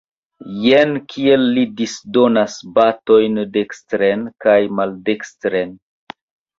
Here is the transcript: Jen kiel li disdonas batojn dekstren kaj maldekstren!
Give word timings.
Jen 0.61 0.95
kiel 1.11 1.43
li 1.57 1.65
disdonas 1.83 2.57
batojn 2.79 3.39
dekstren 3.61 4.27
kaj 4.49 4.59
maldekstren! 4.83 5.83